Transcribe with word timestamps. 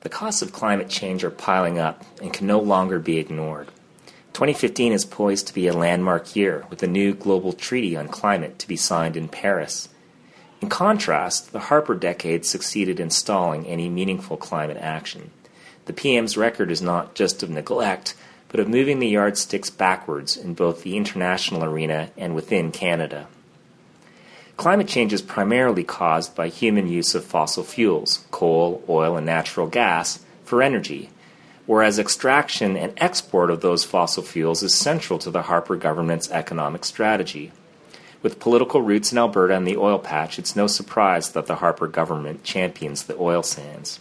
The 0.00 0.08
costs 0.08 0.42
of 0.42 0.52
climate 0.52 0.88
change 0.88 1.24
are 1.24 1.30
piling 1.30 1.78
up 1.78 2.04
and 2.22 2.32
can 2.32 2.46
no 2.46 2.60
longer 2.60 2.98
be 2.98 3.18
ignored. 3.18 3.68
2015 4.32 4.92
is 4.92 5.04
poised 5.04 5.48
to 5.48 5.54
be 5.54 5.66
a 5.66 5.72
landmark 5.72 6.36
year 6.36 6.64
with 6.70 6.82
a 6.84 6.86
new 6.86 7.12
global 7.12 7.52
treaty 7.52 7.96
on 7.96 8.06
climate 8.06 8.58
to 8.60 8.68
be 8.68 8.76
signed 8.76 9.16
in 9.16 9.26
Paris. 9.28 9.88
In 10.60 10.68
contrast, 10.68 11.50
the 11.50 11.58
Harper 11.58 11.96
decade 11.96 12.44
succeeded 12.44 13.00
in 13.00 13.10
stalling 13.10 13.66
any 13.66 13.88
meaningful 13.88 14.36
climate 14.36 14.76
action. 14.76 15.32
The 15.86 15.92
PM's 15.92 16.36
record 16.36 16.70
is 16.70 16.82
not 16.82 17.16
just 17.16 17.42
of 17.42 17.50
neglect, 17.50 18.14
but 18.48 18.60
of 18.60 18.68
moving 18.68 19.00
the 19.00 19.08
yardsticks 19.08 19.70
backwards 19.70 20.36
in 20.36 20.54
both 20.54 20.84
the 20.84 20.96
international 20.96 21.64
arena 21.64 22.10
and 22.16 22.36
within 22.36 22.70
Canada. 22.70 23.26
Climate 24.58 24.88
change 24.88 25.12
is 25.12 25.22
primarily 25.22 25.84
caused 25.84 26.34
by 26.34 26.48
human 26.48 26.88
use 26.88 27.14
of 27.14 27.24
fossil 27.24 27.62
fuels, 27.62 28.26
coal, 28.32 28.82
oil, 28.88 29.16
and 29.16 29.24
natural 29.24 29.68
gas, 29.68 30.18
for 30.42 30.62
energy, 30.62 31.10
whereas 31.66 31.96
extraction 31.96 32.76
and 32.76 32.92
export 32.96 33.52
of 33.52 33.60
those 33.60 33.84
fossil 33.84 34.24
fuels 34.24 34.64
is 34.64 34.74
central 34.74 35.20
to 35.20 35.30
the 35.30 35.42
Harper 35.42 35.76
government's 35.76 36.28
economic 36.32 36.84
strategy. 36.84 37.52
With 38.20 38.40
political 38.40 38.82
roots 38.82 39.12
in 39.12 39.18
Alberta 39.18 39.54
and 39.54 39.64
the 39.64 39.76
oil 39.76 40.00
patch, 40.00 40.40
it's 40.40 40.56
no 40.56 40.66
surprise 40.66 41.30
that 41.30 41.46
the 41.46 41.56
Harper 41.56 41.86
government 41.86 42.42
champions 42.42 43.04
the 43.04 43.16
oil 43.16 43.44
sands. 43.44 44.00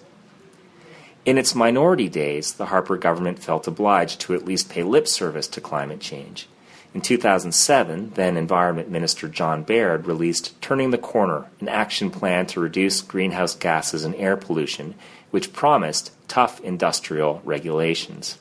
In 1.24 1.38
its 1.38 1.54
minority 1.54 2.10
days, 2.10 2.54
the 2.54 2.66
Harper 2.66 2.98
government 2.98 3.38
felt 3.38 3.68
obliged 3.68 4.20
to 4.22 4.34
at 4.34 4.46
least 4.46 4.72
pay 4.72 4.82
lip 4.82 5.08
service 5.08 5.48
to 5.50 5.62
climate 5.62 6.00
change. 6.00 6.48
In 6.94 7.02
2007, 7.02 8.12
then 8.16 8.38
Environment 8.38 8.90
Minister 8.90 9.28
John 9.28 9.64
Baird 9.64 10.08
released 10.08 10.60
Turning 10.62 10.92
the 10.92 10.98
Corner, 10.98 11.46
an 11.60 11.68
action 11.68 12.10
plan 12.10 12.48
to 12.48 12.60
reduce 12.60 13.02
greenhouse 13.02 13.56
gases 13.56 14.04
and 14.04 14.16
air 14.16 14.38
pollution, 14.38 14.96
which 15.30 15.54
promised 15.54 16.12
tough 16.28 16.60
industrial 16.62 17.42
regulations. 17.44 18.38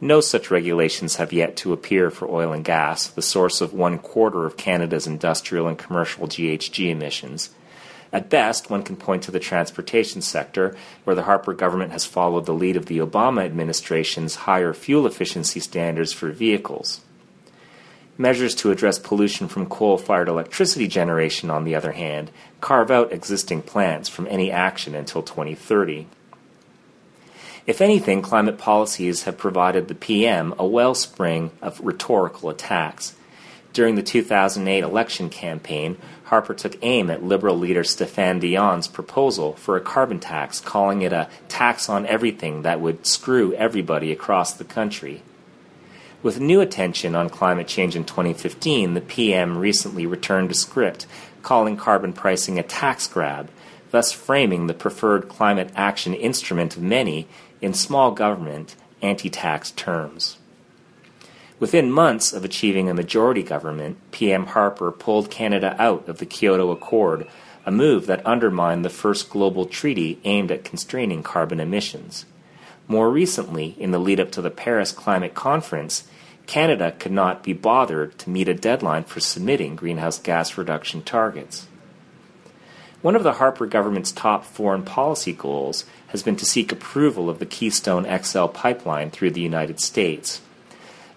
No 0.00 0.20
such 0.20 0.50
regulations 0.50 1.16
have 1.16 1.32
yet 1.32 1.56
to 1.58 1.72
appear 1.72 2.10
for 2.10 2.28
oil 2.28 2.52
and 2.52 2.64
gas, 2.64 3.08
the 3.08 3.22
source 3.22 3.60
of 3.60 3.72
one 3.72 3.98
quarter 3.98 4.44
of 4.44 4.56
Canada's 4.56 5.06
industrial 5.06 5.66
and 5.66 5.78
commercial 5.78 6.26
GHG 6.26 6.90
emissions. 6.90 7.50
At 8.12 8.30
best, 8.30 8.70
one 8.70 8.82
can 8.82 8.96
point 8.96 9.24
to 9.24 9.30
the 9.30 9.40
transportation 9.40 10.22
sector, 10.22 10.76
where 11.02 11.16
the 11.16 11.24
Harper 11.24 11.52
government 11.52 11.92
has 11.92 12.04
followed 12.04 12.46
the 12.46 12.54
lead 12.54 12.76
of 12.76 12.86
the 12.86 12.98
Obama 12.98 13.44
administration's 13.44 14.34
higher 14.34 14.72
fuel 14.72 15.06
efficiency 15.06 15.58
standards 15.58 16.12
for 16.12 16.30
vehicles. 16.30 17.00
Measures 18.16 18.54
to 18.54 18.70
address 18.70 18.98
pollution 18.98 19.48
from 19.48 19.66
coal 19.66 19.98
fired 19.98 20.28
electricity 20.28 20.86
generation, 20.86 21.50
on 21.50 21.64
the 21.64 21.74
other 21.74 21.92
hand, 21.92 22.30
carve 22.60 22.90
out 22.90 23.12
existing 23.12 23.60
plants 23.62 24.08
from 24.08 24.28
any 24.28 24.52
action 24.52 24.94
until 24.94 25.22
2030. 25.22 26.06
If 27.66 27.80
anything, 27.80 28.22
climate 28.22 28.56
policies 28.56 29.24
have 29.24 29.36
provided 29.36 29.88
the 29.88 29.94
PM 29.96 30.54
a 30.58 30.66
wellspring 30.66 31.50
of 31.60 31.80
rhetorical 31.80 32.50
attacks. 32.50 33.16
During 33.72 33.96
the 33.96 34.02
2008 34.02 34.84
election 34.84 35.28
campaign, 35.28 35.96
Harper 36.24 36.54
took 36.54 36.76
aim 36.82 37.10
at 37.10 37.24
Liberal 37.24 37.58
leader 37.58 37.82
Stéphane 37.82 38.38
Dion's 38.38 38.86
proposal 38.86 39.54
for 39.54 39.76
a 39.76 39.80
carbon 39.80 40.20
tax, 40.20 40.60
calling 40.60 41.02
it 41.02 41.12
a 41.12 41.28
tax 41.48 41.88
on 41.88 42.06
everything 42.06 42.62
that 42.62 42.80
would 42.80 43.06
screw 43.06 43.52
everybody 43.54 44.12
across 44.12 44.52
the 44.52 44.64
country. 44.64 45.22
With 46.24 46.40
new 46.40 46.62
attention 46.62 47.14
on 47.14 47.28
climate 47.28 47.68
change 47.68 47.94
in 47.94 48.04
2015, 48.04 48.94
the 48.94 49.02
PM 49.02 49.58
recently 49.58 50.06
returned 50.06 50.48
to 50.48 50.54
script, 50.54 51.06
calling 51.42 51.76
carbon 51.76 52.14
pricing 52.14 52.58
a 52.58 52.62
tax 52.62 53.06
grab, 53.06 53.50
thus 53.90 54.10
framing 54.10 54.66
the 54.66 54.72
preferred 54.72 55.28
climate 55.28 55.70
action 55.76 56.14
instrument 56.14 56.76
of 56.76 56.82
many 56.82 57.28
in 57.60 57.74
small 57.74 58.10
government 58.10 58.74
anti 59.02 59.28
tax 59.28 59.70
terms. 59.72 60.38
Within 61.60 61.92
months 61.92 62.32
of 62.32 62.42
achieving 62.42 62.88
a 62.88 62.94
majority 62.94 63.42
government, 63.42 63.98
PM 64.10 64.46
Harper 64.46 64.90
pulled 64.92 65.30
Canada 65.30 65.76
out 65.78 66.08
of 66.08 66.20
the 66.20 66.26
Kyoto 66.26 66.70
Accord, 66.70 67.26
a 67.66 67.70
move 67.70 68.06
that 68.06 68.24
undermined 68.24 68.82
the 68.82 68.88
first 68.88 69.28
global 69.28 69.66
treaty 69.66 70.18
aimed 70.24 70.50
at 70.50 70.64
constraining 70.64 71.22
carbon 71.22 71.60
emissions. 71.60 72.24
More 72.88 73.10
recently, 73.10 73.74
in 73.78 73.92
the 73.92 73.98
lead 73.98 74.20
up 74.20 74.30
to 74.32 74.42
the 74.42 74.50
Paris 74.50 74.92
Climate 74.92 75.34
Conference, 75.34 76.04
Canada 76.46 76.94
could 76.98 77.12
not 77.12 77.42
be 77.42 77.52
bothered 77.52 78.18
to 78.18 78.30
meet 78.30 78.48
a 78.48 78.54
deadline 78.54 79.04
for 79.04 79.20
submitting 79.20 79.76
greenhouse 79.76 80.18
gas 80.18 80.58
reduction 80.58 81.02
targets. 81.02 81.66
One 83.02 83.16
of 83.16 83.22
the 83.22 83.34
Harper 83.34 83.66
government's 83.66 84.12
top 84.12 84.44
foreign 84.44 84.82
policy 84.82 85.32
goals 85.32 85.84
has 86.08 86.22
been 86.22 86.36
to 86.36 86.46
seek 86.46 86.72
approval 86.72 87.28
of 87.28 87.38
the 87.38 87.46
Keystone 87.46 88.06
XL 88.22 88.46
pipeline 88.46 89.10
through 89.10 89.32
the 89.32 89.42
United 89.42 89.80
States. 89.80 90.40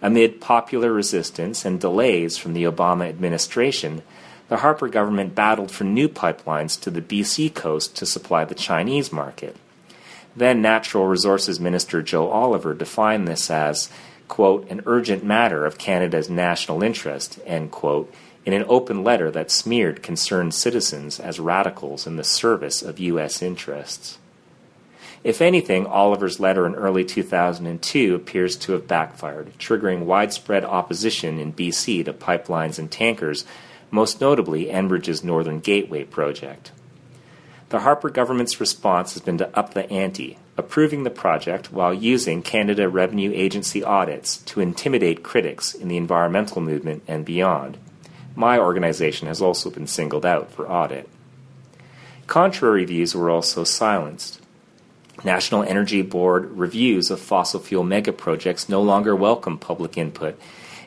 Amid 0.02 0.42
popular 0.42 0.92
resistance 0.92 1.66
and 1.66 1.80
delays 1.80 2.38
from 2.38 2.54
the 2.54 2.66
Obama 2.66 3.08
administration, 3.08 4.04
the 4.50 4.58
Harper 4.58 4.88
government 4.88 5.36
battled 5.36 5.72
for 5.72 5.84
new 5.84 6.08
pipelines 6.08 6.80
to 6.82 6.92
the 6.92 7.02
BC 7.02 7.54
coast 7.54 7.96
to 7.96 8.06
supply 8.06 8.46
the 8.46 8.56
Chinese 8.56 9.12
market. 9.12 9.56
Then 10.36 10.62
Natural 10.62 11.08
Resources 11.08 11.60
Minister 11.60 12.02
Joe 12.02 12.28
Oliver 12.28 12.74
defined 12.74 13.28
this 13.28 13.50
as 13.50 13.90
quote, 14.28 14.70
an 14.70 14.82
urgent 14.86 15.24
matter 15.24 15.66
of 15.66 15.78
Canada's 15.78 16.30
national 16.30 16.84
interest, 16.84 17.40
end 17.46 17.72
quote, 17.72 18.14
in 18.46 18.54
an 18.54 18.66
open 18.68 19.04
letter 19.04 19.30
that 19.32 19.52
smeared 19.52 20.02
concerned 20.02 20.54
citizens 20.54 21.20
as 21.20 21.40
radicals 21.40 22.08
in 22.08 22.16
the 22.16 22.24
service 22.24 22.82
of 22.82 23.00
U.S. 23.00 23.42
interests. 23.42 24.18
If 25.24 25.42
anything, 25.42 25.86
Oliver's 25.86 26.40
letter 26.40 26.66
in 26.66 26.76
early 26.76 27.04
2002 27.04 28.16
appears 28.16 28.56
to 28.58 28.72
have 28.74 28.88
backfired, 28.88 29.52
triggering 29.60 30.06
widespread 30.06 30.64
opposition 30.64 31.40
in 31.40 31.52
BC 31.52 32.06
to 32.06 32.14
pipelines 32.14 32.80
and 32.80 32.90
tankers, 32.90 33.44
most 33.92 34.22
notably 34.22 34.68
Enbridge's 34.68 35.24
Northern 35.24 35.60
Gateway 35.60 36.04
project. 36.04 36.72
The 37.70 37.80
Harper 37.80 38.10
government's 38.10 38.62
response 38.62 39.14
has 39.14 39.22
been 39.22 39.40
to 39.40 39.58
up 39.58 39.74
the 39.74 39.90
ante, 39.92 40.38
approving 40.58 41.04
the 41.04 41.10
project 41.10 41.72
while 41.72 41.94
using 41.94 42.42
Canada 42.42 42.90
Revenue 42.90 43.32
Agency 43.34 43.84
audits 43.84 44.38
to 44.38 44.60
intimidate 44.60 45.24
critics 45.24 45.74
in 45.74 45.88
the 45.88 45.98
environmental 45.98 46.62
movement 46.62 47.04
and 47.08 47.24
beyond. 47.24 47.78
My 48.36 48.58
organization 48.58 49.28
has 49.28 49.42
also 49.42 49.70
been 49.70 49.88
singled 49.88 50.26
out 50.26 50.52
for 50.52 50.70
audit. 50.70 51.08
Contrary 52.26 52.86
views 52.86 53.16
were 53.16 53.30
also 53.30 53.64
silenced. 53.64 54.42
National 55.24 55.64
Energy 55.64 56.02
Board 56.02 56.52
reviews 56.52 57.10
of 57.10 57.20
fossil 57.20 57.60
fuel 57.60 57.84
megaprojects 57.84 58.70
no 58.70 58.82
longer 58.82 59.16
welcome 59.16 59.58
public 59.58 59.98
input 59.98 60.40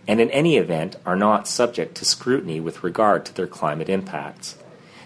and, 0.07 0.21
in 0.21 0.31
any 0.31 0.57
event, 0.57 0.97
are 1.05 1.17
not 1.17 1.49
subject 1.49 1.95
to 1.97 2.05
scrutiny 2.05 2.61
with 2.61 2.85
regard 2.85 3.25
to 3.25 3.35
their 3.35 3.47
climate 3.47 3.89
impacts 3.89 4.57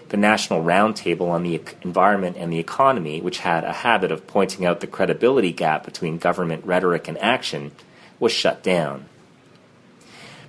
the 0.09 0.17
National 0.17 0.63
Roundtable 0.63 1.29
on 1.29 1.43
the 1.43 1.61
Environment 1.81 2.37
and 2.37 2.51
the 2.51 2.59
Economy, 2.59 3.21
which 3.21 3.39
had 3.39 3.63
a 3.63 3.73
habit 3.73 4.11
of 4.11 4.27
pointing 4.27 4.65
out 4.65 4.79
the 4.79 4.87
credibility 4.87 5.51
gap 5.51 5.83
between 5.83 6.17
government 6.17 6.65
rhetoric 6.65 7.07
and 7.07 7.17
action, 7.17 7.71
was 8.19 8.31
shut 8.31 8.63
down. 8.63 9.05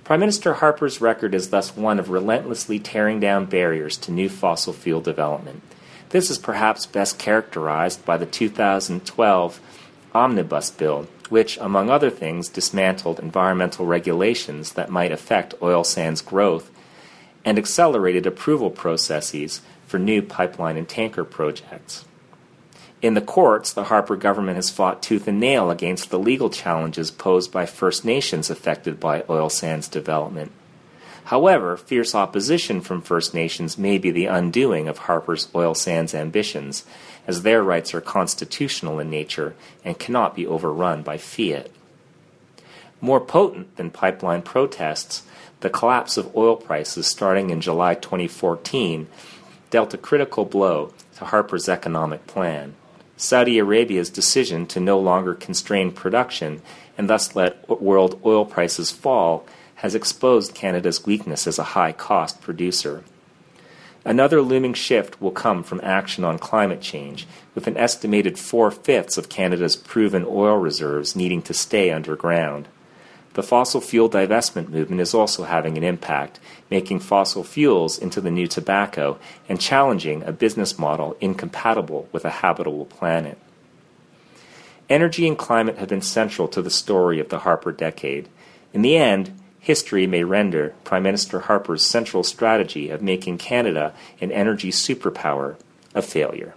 Prime 0.03 0.21
Minister 0.21 0.53
Harper's 0.53 1.01
record 1.01 1.35
is 1.35 1.49
thus 1.49 1.75
one 1.75 1.99
of 1.99 2.09
relentlessly 2.09 2.79
tearing 2.79 3.19
down 3.19 3.45
barriers 3.45 3.97
to 3.97 4.11
new 4.11 4.29
fossil 4.29 4.71
fuel 4.71 5.01
development. 5.01 5.61
This 6.09 6.29
is 6.29 6.37
perhaps 6.37 6.85
best 6.85 7.19
characterized 7.19 8.05
by 8.05 8.15
the 8.15 8.25
2012 8.25 9.59
Omnibus 10.15 10.71
Bill, 10.71 11.07
which, 11.27 11.57
among 11.57 11.89
other 11.89 12.09
things, 12.09 12.47
dismantled 12.47 13.19
environmental 13.19 13.85
regulations 13.85 14.73
that 14.73 14.89
might 14.89 15.11
affect 15.11 15.55
oil 15.61 15.83
sands 15.83 16.21
growth 16.21 16.71
and 17.47 17.57
accelerated 17.57 18.25
approval 18.25 18.69
processes 18.69 19.61
for 19.85 19.97
new 19.97 20.21
pipeline 20.21 20.75
and 20.75 20.89
tanker 20.89 21.23
projects. 21.23 22.03
In 23.01 23.13
the 23.13 23.21
courts, 23.21 23.71
the 23.71 23.85
Harper 23.85 24.17
government 24.17 24.57
has 24.57 24.69
fought 24.69 25.01
tooth 25.01 25.29
and 25.29 25.39
nail 25.39 25.71
against 25.71 26.09
the 26.09 26.19
legal 26.19 26.49
challenges 26.49 27.09
posed 27.09 27.49
by 27.49 27.65
First 27.65 28.03
Nations 28.03 28.49
affected 28.49 28.99
by 28.99 29.23
oil 29.29 29.49
sands 29.49 29.87
development. 29.87 30.51
However, 31.23 31.77
fierce 31.77 32.13
opposition 32.13 32.81
from 32.81 33.01
First 33.01 33.33
Nations 33.33 33.77
may 33.77 33.97
be 33.97 34.11
the 34.11 34.25
undoing 34.25 34.89
of 34.89 34.97
Harper's 34.97 35.47
oil 35.55 35.73
sands 35.73 36.13
ambitions, 36.13 36.83
as 37.25 37.43
their 37.43 37.63
rights 37.63 37.93
are 37.93 38.01
constitutional 38.01 38.99
in 38.99 39.09
nature 39.09 39.55
and 39.85 39.97
cannot 39.97 40.35
be 40.35 40.45
overrun 40.45 41.01
by 41.01 41.17
fiat. 41.17 41.71
More 42.99 43.21
potent 43.21 43.75
than 43.75 43.91
pipeline 43.91 44.41
protests 44.41 45.23
the 45.59 45.69
collapse 45.69 46.17
of 46.17 46.35
oil 46.35 46.55
prices 46.55 47.07
starting 47.07 47.49
in 47.49 47.61
July 47.61 47.95
2014 47.95 49.07
dealt 49.69 49.93
a 49.93 49.97
critical 49.97 50.45
blow 50.45 50.93
to 51.17 51.25
Harper's 51.25 51.67
economic 51.67 52.27
plan. 52.27 52.75
Saudi 53.17 53.57
Arabia's 53.57 54.11
decision 54.11 54.67
to 54.67 54.79
no 54.79 54.99
longer 54.99 55.33
constrain 55.33 55.91
production 55.91 56.61
and 56.97 57.09
thus 57.09 57.35
let 57.35 57.67
world 57.81 58.19
oil 58.23 58.45
prices 58.45 58.91
fall 58.91 59.45
has 59.75 59.95
exposed 59.95 60.55
Canada's 60.55 61.05
weakness 61.05 61.47
as 61.47 61.59
a 61.59 61.63
high 61.75 61.91
cost 61.91 62.41
producer. 62.41 63.03
Another 64.05 64.41
looming 64.41 64.73
shift 64.73 65.21
will 65.21 65.31
come 65.31 65.63
from 65.63 65.81
action 65.83 66.23
on 66.23 66.39
climate 66.39 66.79
change, 66.79 67.27
with 67.53 67.67
an 67.67 67.75
estimated 67.75 68.39
four 68.39 68.71
fifths 68.71 69.17
of 69.17 69.27
Canada's 69.27 69.75
proven 69.75 70.25
oil 70.25 70.55
reserves 70.55 71.15
needing 71.15 71.41
to 71.41 71.53
stay 71.53 71.91
underground. 71.91 72.67
The 73.37 73.43
fossil 73.43 73.81
fuel 73.81 74.09
divestment 74.09 74.69
movement 74.69 74.99
is 74.99 75.13
also 75.13 75.43
having 75.43 75.77
an 75.77 75.83
impact, 75.83 76.39
making 76.71 77.01
fossil 77.01 77.43
fuels 77.43 77.99
into 77.99 78.19
the 78.19 78.31
new 78.31 78.47
tobacco 78.47 79.19
and 79.47 79.61
challenging 79.61 80.23
a 80.23 80.31
business 80.31 80.79
model 80.79 81.15
incompatible 81.21 82.09
with 82.11 82.25
a 82.25 82.41
habitable 82.41 82.85
planet. 82.85 83.37
Energy 84.89 85.27
and 85.27 85.37
climate 85.37 85.77
have 85.77 85.89
been 85.89 86.01
central 86.01 86.47
to 86.47 86.63
the 86.63 86.71
story 86.71 87.19
of 87.19 87.29
the 87.29 87.37
Harper 87.37 87.71
decade. 87.71 88.27
In 88.73 88.81
the 88.81 88.97
end, 88.97 89.39
history 89.59 90.07
may 90.07 90.23
render 90.23 90.73
Prime 90.83 91.03
Minister 91.03 91.41
Harper's 91.41 91.85
central 91.85 92.23
strategy 92.23 92.89
of 92.89 93.03
making 93.03 93.37
Canada 93.37 93.93
an 94.19 94.31
energy 94.31 94.71
superpower 94.71 95.57
a 95.93 96.01
failure. 96.01 96.55